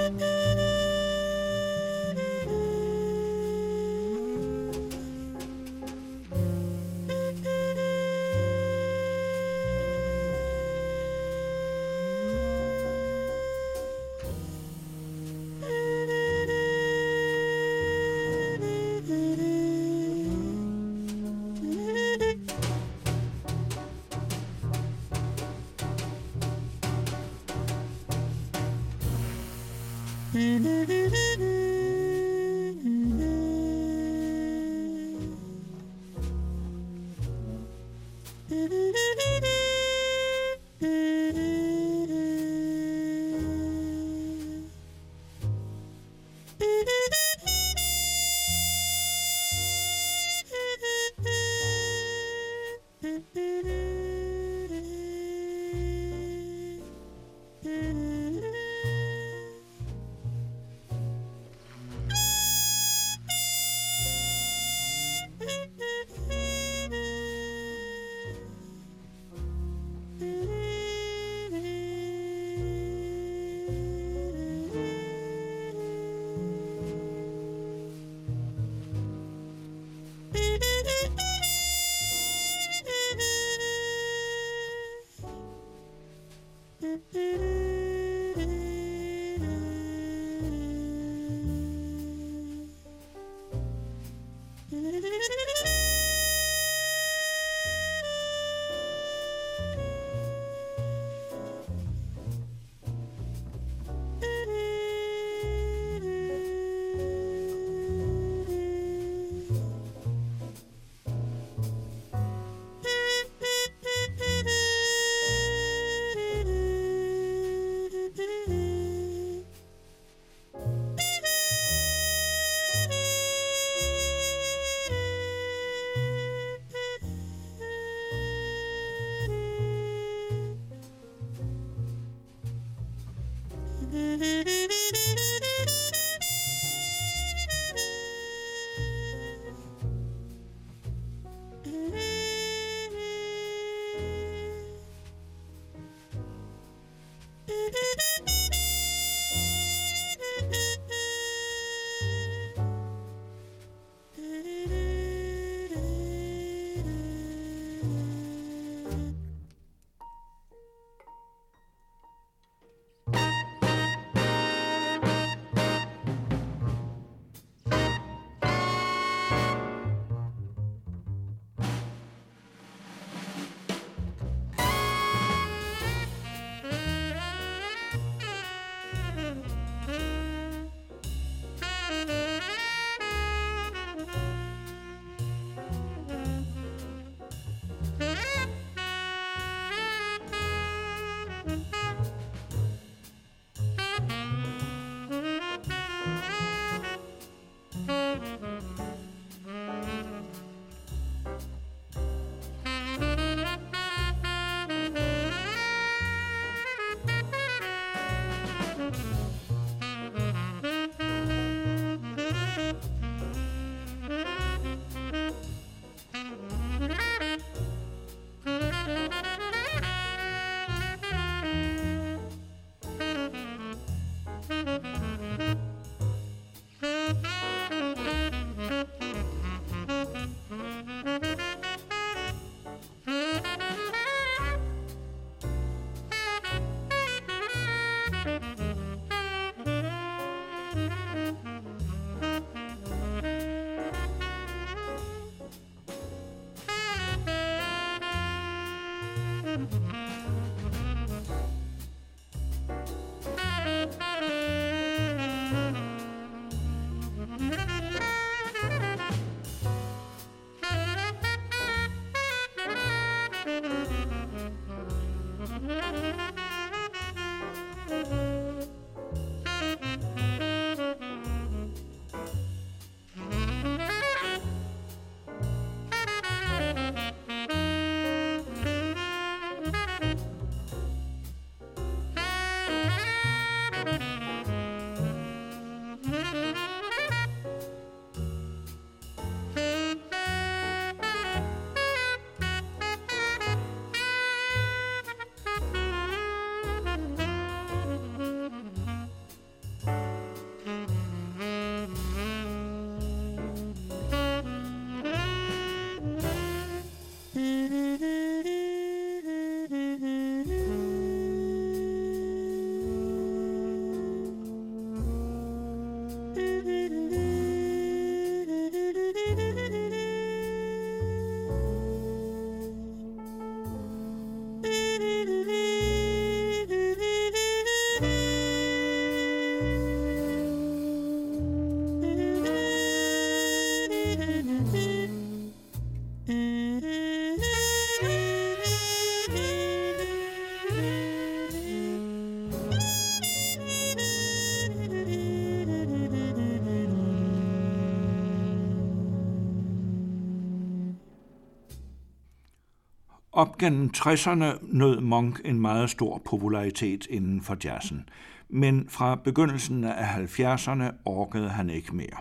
Op 353.43 353.57
gennem 353.57 353.89
60'erne 353.97 354.45
nød 354.61 355.01
Monk 355.01 355.41
en 355.45 355.59
meget 355.59 355.89
stor 355.89 356.21
popularitet 356.25 357.07
inden 357.09 357.41
for 357.41 357.57
jazzen, 357.63 358.09
men 358.49 358.89
fra 358.89 359.15
begyndelsen 359.15 359.83
af 359.83 360.17
70'erne 360.17 360.83
orkede 361.05 361.49
han 361.49 361.69
ikke 361.69 361.95
mere. 361.95 362.17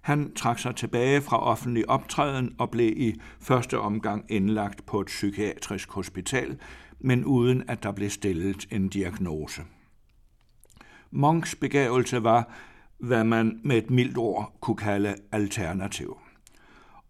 Han 0.00 0.34
trak 0.34 0.58
sig 0.58 0.76
tilbage 0.76 1.20
fra 1.20 1.42
offentlig 1.42 1.90
optræden 1.90 2.54
og 2.58 2.70
blev 2.70 2.92
i 2.96 3.20
første 3.40 3.80
omgang 3.80 4.24
indlagt 4.28 4.86
på 4.86 5.00
et 5.00 5.06
psykiatrisk 5.06 5.92
hospital, 5.92 6.58
men 7.00 7.24
uden 7.24 7.62
at 7.68 7.82
der 7.82 7.92
blev 7.92 8.10
stillet 8.10 8.66
en 8.70 8.88
diagnose. 8.88 9.62
Monks 11.10 11.54
begavelse 11.54 12.24
var, 12.24 12.48
hvad 12.98 13.24
man 13.24 13.60
med 13.64 13.78
et 13.78 13.90
mildt 13.90 14.18
ord 14.18 14.56
kunne 14.60 14.76
kalde 14.76 15.14
alternativ. 15.32 16.18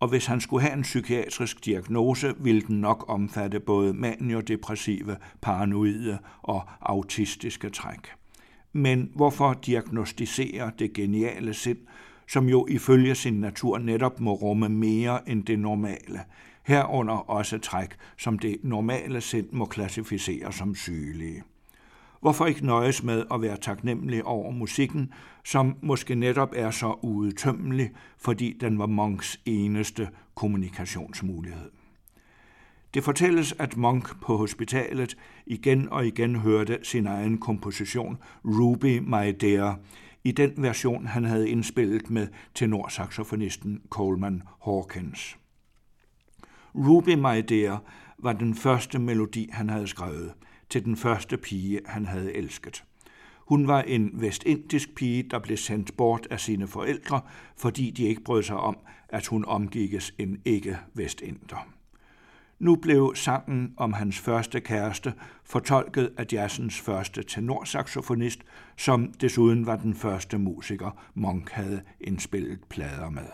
Og 0.00 0.08
hvis 0.08 0.26
han 0.26 0.40
skulle 0.40 0.62
have 0.62 0.76
en 0.76 0.82
psykiatrisk 0.82 1.64
diagnose, 1.64 2.34
ville 2.38 2.60
den 2.60 2.80
nok 2.80 3.04
omfatte 3.08 3.60
både 3.60 3.94
maniodepressive, 3.94 5.16
paranoide 5.40 6.18
og 6.42 6.62
autistiske 6.80 7.70
træk. 7.70 8.08
Men 8.72 9.10
hvorfor 9.14 9.52
diagnostisere 9.52 10.70
det 10.78 10.92
geniale 10.92 11.54
sind, 11.54 11.78
som 12.28 12.48
jo 12.48 12.66
ifølge 12.70 13.14
sin 13.14 13.40
natur 13.40 13.78
netop 13.78 14.20
må 14.20 14.32
rumme 14.32 14.68
mere 14.68 15.28
end 15.28 15.44
det 15.44 15.58
normale, 15.58 16.20
herunder 16.62 17.30
også 17.30 17.58
træk, 17.58 17.88
som 18.18 18.38
det 18.38 18.56
normale 18.62 19.20
sind 19.20 19.48
må 19.52 19.64
klassificere 19.64 20.52
som 20.52 20.74
sygelige. 20.74 21.42
Hvorfor 22.20 22.46
ikke 22.46 22.66
nøjes 22.66 23.02
med 23.02 23.24
at 23.30 23.42
være 23.42 23.56
taknemmelig 23.56 24.24
over 24.24 24.50
musikken, 24.50 25.12
som 25.44 25.76
måske 25.82 26.14
netop 26.14 26.52
er 26.56 26.70
så 26.70 26.98
udtømmelig, 27.02 27.90
fordi 28.18 28.56
den 28.60 28.78
var 28.78 28.86
Monks 28.86 29.40
eneste 29.44 30.08
kommunikationsmulighed? 30.34 31.70
Det 32.94 33.04
fortælles, 33.04 33.54
at 33.58 33.76
Monk 33.76 34.20
på 34.20 34.36
hospitalet 34.36 35.16
igen 35.46 35.88
og 35.88 36.06
igen 36.06 36.36
hørte 36.36 36.78
sin 36.82 37.06
egen 37.06 37.38
komposition 37.38 38.18
Ruby 38.44 38.98
My 38.98 39.36
Dear, 39.40 39.78
i 40.24 40.32
den 40.32 40.52
version, 40.56 41.06
han 41.06 41.24
havde 41.24 41.50
indspillet 41.50 42.10
med 42.10 42.28
tenorsaxofonisten 42.54 43.80
Coleman 43.90 44.42
Hawkins. 44.64 45.38
Ruby 46.74 47.14
My 47.14 47.44
Dear 47.48 47.82
var 48.18 48.32
den 48.32 48.54
første 48.54 48.98
melodi, 48.98 49.48
han 49.52 49.70
havde 49.70 49.86
skrevet– 49.86 50.32
til 50.70 50.84
den 50.84 50.96
første 50.96 51.36
pige, 51.36 51.80
han 51.86 52.06
havde 52.06 52.34
elsket. 52.34 52.84
Hun 53.36 53.68
var 53.68 53.82
en 53.82 54.10
vestindisk 54.12 54.94
pige, 54.94 55.22
der 55.22 55.38
blev 55.38 55.56
sendt 55.56 55.96
bort 55.96 56.26
af 56.30 56.40
sine 56.40 56.66
forældre, 56.66 57.20
fordi 57.56 57.90
de 57.90 58.04
ikke 58.04 58.24
brød 58.24 58.42
sig 58.42 58.56
om, 58.56 58.78
at 59.08 59.26
hun 59.26 59.44
omgikkes 59.44 60.14
en 60.18 60.42
ikke-vestinder. 60.44 61.68
Nu 62.58 62.76
blev 62.76 63.12
sangen 63.14 63.74
om 63.76 63.92
hans 63.92 64.18
første 64.18 64.60
kæreste 64.60 65.12
fortolket 65.44 66.12
af 66.16 66.26
jazzens 66.32 66.80
første 66.80 67.22
tenorsaxofonist, 67.22 68.40
som 68.76 69.12
desuden 69.12 69.66
var 69.66 69.76
den 69.76 69.94
første 69.94 70.38
musiker, 70.38 71.10
Monk 71.14 71.50
havde 71.50 71.82
indspillet 72.00 72.60
plader 72.68 73.10
med. 73.10 73.26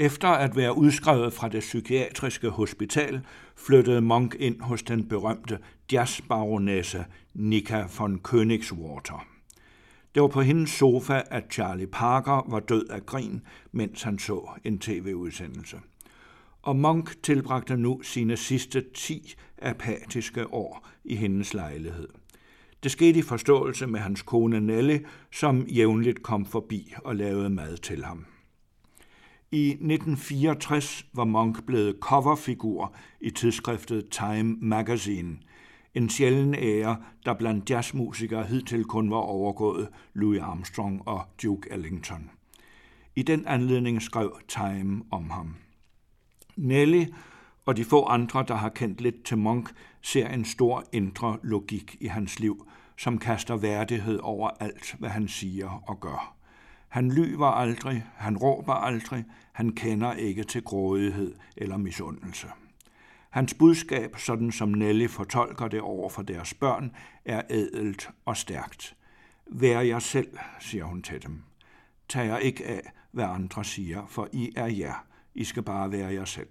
Efter 0.00 0.28
at 0.28 0.56
være 0.56 0.76
udskrevet 0.76 1.32
fra 1.32 1.48
det 1.48 1.60
psykiatriske 1.60 2.48
hospital, 2.48 3.20
flyttede 3.56 4.00
Monk 4.00 4.36
ind 4.38 4.60
hos 4.60 4.82
den 4.82 5.08
berømte 5.08 5.58
jazzbaronesse 5.92 7.04
Nika 7.34 7.84
von 7.98 8.20
Königswater. 8.28 9.26
Det 10.14 10.22
var 10.22 10.28
på 10.28 10.40
hendes 10.40 10.70
sofa, 10.70 11.22
at 11.30 11.44
Charlie 11.52 11.86
Parker 11.86 12.50
var 12.50 12.60
død 12.60 12.86
af 12.90 13.06
grin, 13.06 13.40
mens 13.72 14.02
han 14.02 14.18
så 14.18 14.48
en 14.64 14.78
tv-udsendelse. 14.78 15.76
Og 16.62 16.76
Monk 16.76 17.22
tilbragte 17.22 17.76
nu 17.76 18.02
sine 18.02 18.36
sidste 18.36 18.84
ti 18.94 19.34
apatiske 19.62 20.52
år 20.52 20.88
i 21.04 21.16
hendes 21.16 21.54
lejlighed. 21.54 22.08
Det 22.82 22.90
skete 22.90 23.18
i 23.18 23.22
forståelse 23.22 23.86
med 23.86 24.00
hans 24.00 24.22
kone 24.22 24.60
Nelly, 24.60 24.98
som 25.32 25.66
jævnligt 25.66 26.22
kom 26.22 26.46
forbi 26.46 26.94
og 27.04 27.16
lavede 27.16 27.50
mad 27.50 27.76
til 27.76 28.04
ham. 28.04 28.24
I 29.52 29.68
1964 29.70 31.06
var 31.12 31.24
Monk 31.24 31.66
blevet 31.66 31.96
coverfigur 32.00 32.94
i 33.20 33.30
tidsskriftet 33.30 34.08
Time 34.08 34.56
Magazine, 34.60 35.38
en 35.94 36.10
sjælden 36.10 36.54
ære, 36.54 36.96
der 37.26 37.34
blandt 37.34 37.70
jazzmusikere 37.70 38.44
hidtil 38.44 38.84
kun 38.84 39.10
var 39.10 39.16
overgået 39.16 39.88
Louis 40.14 40.40
Armstrong 40.40 41.08
og 41.08 41.24
Duke 41.42 41.72
Ellington. 41.72 42.30
I 43.16 43.22
den 43.22 43.46
anledning 43.46 44.02
skrev 44.02 44.40
Time 44.48 45.02
om 45.10 45.30
ham. 45.30 45.56
Nelly 46.56 47.04
og 47.66 47.76
de 47.76 47.84
få 47.84 48.04
andre, 48.04 48.44
der 48.48 48.54
har 48.54 48.68
kendt 48.68 49.00
lidt 49.00 49.22
til 49.24 49.38
Monk, 49.38 49.70
ser 50.02 50.28
en 50.28 50.44
stor 50.44 50.84
indre 50.92 51.38
logik 51.42 51.96
i 52.00 52.06
hans 52.06 52.40
liv, 52.40 52.68
som 52.98 53.18
kaster 53.18 53.56
værdighed 53.56 54.18
over 54.22 54.50
alt, 54.60 54.96
hvad 54.98 55.10
han 55.10 55.28
siger 55.28 55.82
og 55.86 56.00
gør. 56.00 56.37
Han 56.88 57.10
lyver 57.10 57.46
aldrig, 57.46 58.06
han 58.16 58.36
råber 58.36 58.72
aldrig, 58.72 59.24
han 59.52 59.72
kender 59.72 60.12
ikke 60.12 60.44
til 60.44 60.62
grådighed 60.62 61.34
eller 61.56 61.76
misundelse. 61.76 62.46
Hans 63.30 63.54
budskab, 63.54 64.18
sådan 64.18 64.52
som 64.52 64.68
Nelly 64.68 65.08
fortolker 65.08 65.68
det 65.68 65.80
over 65.80 66.08
for 66.08 66.22
deres 66.22 66.54
børn, 66.54 66.92
er 67.24 67.42
ædelt 67.50 68.10
og 68.24 68.36
stærkt. 68.36 68.96
Vær 69.46 69.80
jer 69.80 69.98
selv, 69.98 70.38
siger 70.60 70.84
hun 70.84 71.02
til 71.02 71.22
dem. 71.22 71.42
Tag 72.08 72.26
jer 72.26 72.38
ikke 72.38 72.66
af, 72.66 72.92
hvad 73.12 73.24
andre 73.24 73.64
siger, 73.64 74.06
for 74.06 74.28
I 74.32 74.52
er 74.56 74.66
jer. 74.66 75.04
I 75.34 75.44
skal 75.44 75.62
bare 75.62 75.92
være 75.92 76.12
jer 76.12 76.24
selv. 76.24 76.48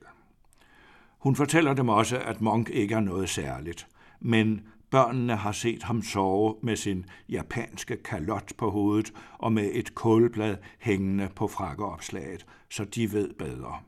Hun 1.17 1.35
fortæller 1.35 1.73
dem 1.73 1.89
også, 1.89 2.19
at 2.19 2.41
Monk 2.41 2.69
ikke 2.69 2.95
er 2.95 2.99
noget 2.99 3.29
særligt, 3.29 3.87
men 4.19 4.61
børnene 4.89 5.35
har 5.35 5.51
set 5.51 5.83
ham 5.83 6.01
sove 6.01 6.55
med 6.61 6.75
sin 6.75 7.05
japanske 7.29 7.97
kalot 8.03 8.51
på 8.57 8.69
hovedet 8.69 9.13
og 9.37 9.53
med 9.53 9.69
et 9.73 9.95
kålblad 9.95 10.57
hængende 10.79 11.29
på 11.35 11.47
frakkeopslaget, 11.47 12.45
så 12.69 12.83
de 12.83 13.13
ved 13.13 13.33
bedre. 13.33 13.79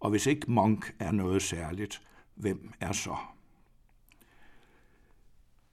Og 0.00 0.10
hvis 0.10 0.26
ikke 0.26 0.50
Monk 0.50 0.94
er 0.98 1.12
noget 1.12 1.42
særligt, 1.42 2.02
hvem 2.34 2.72
er 2.80 2.92
så? 2.92 3.16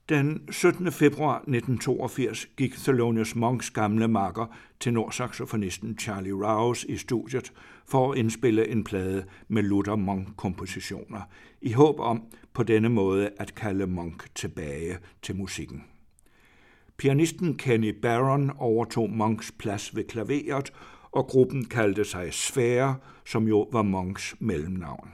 Den 0.08 0.48
17. 0.50 0.92
februar 0.92 1.36
1982 1.36 2.46
gik 2.56 2.74
Thelonious 2.76 3.34
Monks 3.34 3.70
gamle 3.70 4.08
makker 4.08 4.46
til 4.80 4.92
nordsaxofonisten 4.92 5.98
Charlie 5.98 6.46
Rouse 6.46 6.90
i 6.90 6.96
studiet 6.96 7.52
for 7.86 8.12
at 8.12 8.18
indspille 8.18 8.68
en 8.68 8.84
plade 8.84 9.24
med 9.48 9.62
Luther 9.62 9.96
Monk-kompositioner, 9.96 11.20
i 11.60 11.72
håb 11.72 12.00
om 12.00 12.22
på 12.54 12.62
denne 12.62 12.88
måde 12.88 13.30
at 13.36 13.54
kalde 13.54 13.86
Monk 13.86 14.28
tilbage 14.34 14.98
til 15.22 15.36
musikken. 15.36 15.84
Pianisten 16.96 17.56
Kenny 17.56 18.00
Barron 18.02 18.50
overtog 18.58 19.10
Monks 19.10 19.52
plads 19.52 19.96
ved 19.96 20.04
klaveret, 20.04 20.72
og 21.12 21.26
gruppen 21.26 21.64
kaldte 21.64 22.04
sig 22.04 22.34
Sfære, 22.34 22.96
som 23.26 23.48
jo 23.48 23.68
var 23.72 23.82
Monks 23.82 24.34
mellemnavn. 24.38 25.10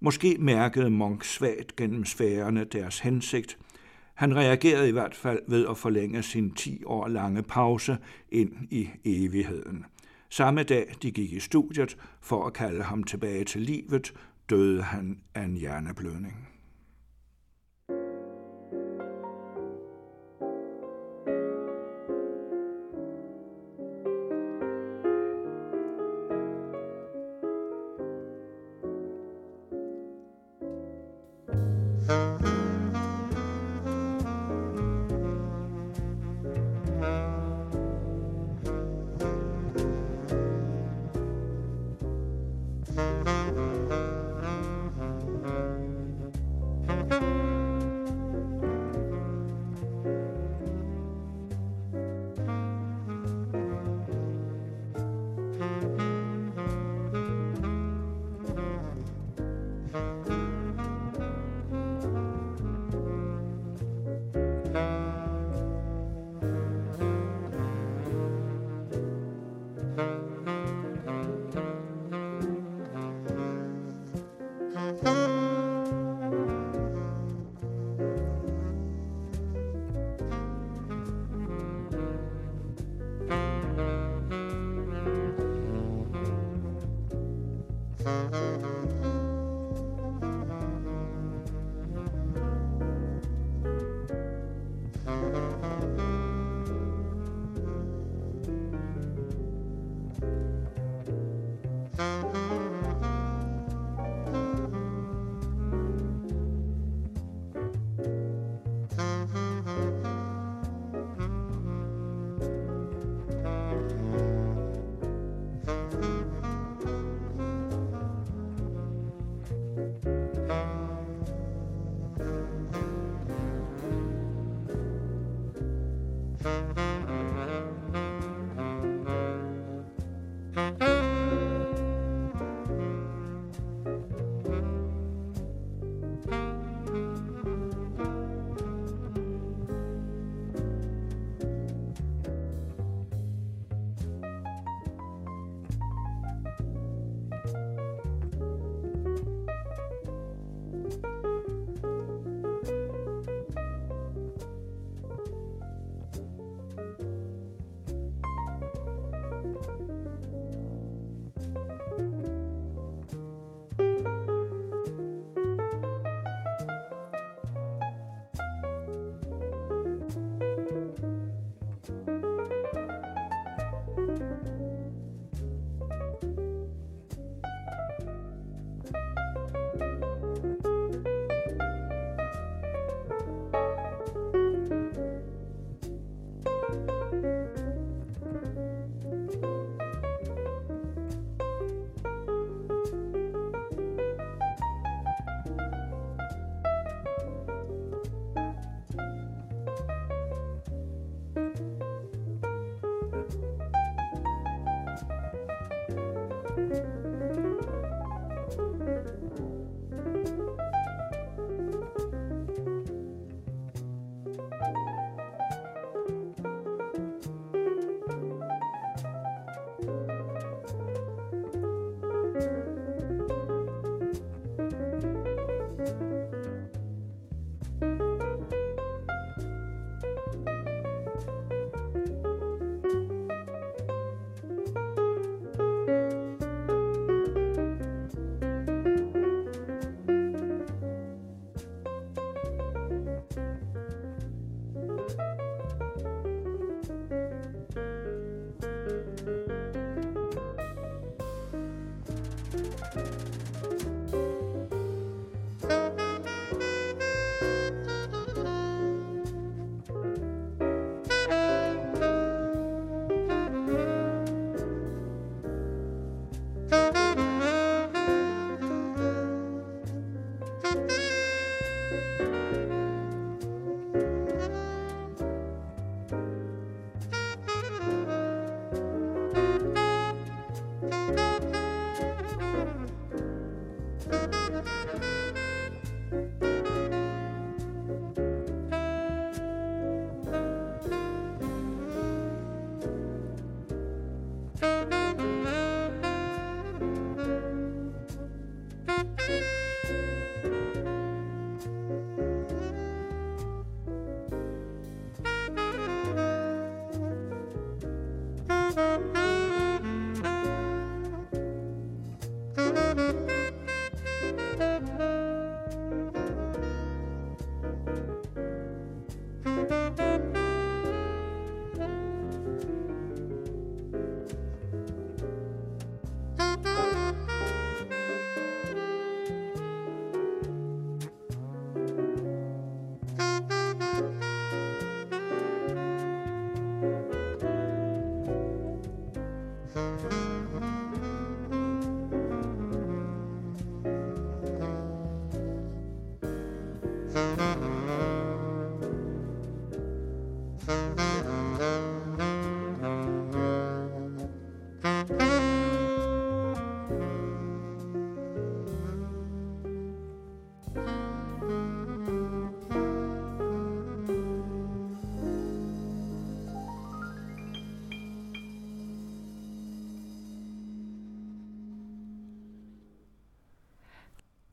Måske 0.00 0.36
mærkede 0.38 0.90
Monk 0.90 1.24
svagt 1.24 1.76
gennem 1.76 2.04
sfærerne 2.04 2.64
deres 2.64 2.98
hensigt. 2.98 3.58
Han 4.14 4.36
reagerede 4.36 4.88
i 4.88 4.92
hvert 4.92 5.14
fald 5.14 5.40
ved 5.48 5.66
at 5.68 5.76
forlænge 5.76 6.22
sin 6.22 6.50
10 6.50 6.84
år 6.84 7.08
lange 7.08 7.42
pause 7.42 7.98
ind 8.28 8.52
i 8.70 8.88
evigheden. 9.04 9.84
Samme 10.30 10.62
dag 10.62 10.94
de 11.02 11.10
gik 11.10 11.32
i 11.32 11.40
studiet 11.40 11.96
for 12.20 12.46
at 12.46 12.52
kalde 12.52 12.82
ham 12.82 13.04
tilbage 13.04 13.44
til 13.44 13.60
livet, 13.60 14.12
døde 14.50 14.82
han 14.82 15.20
af 15.34 15.42
en 15.42 15.54
hjerneblødning. 15.54 16.49
Mm-hmm. 88.10 88.39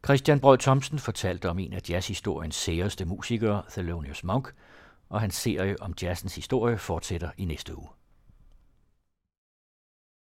Christian 0.08 0.40
Brød 0.40 0.58
Thomsen 0.58 1.00
fortalte 1.00 1.50
om 1.50 1.60
en 1.60 1.74
af 1.74 1.90
jazzhistoriens 1.90 2.56
særeste 2.56 3.06
musikere, 3.06 3.64
Thelonious 3.70 4.24
Monk, 4.24 4.54
og 5.10 5.22
hans 5.22 5.36
serie 5.36 5.82
om 5.82 5.94
jazzens 6.02 6.36
historie 6.36 6.78
fortsætter 6.78 7.30
i 7.38 7.46
næste 7.46 7.78
uge. 7.78 7.88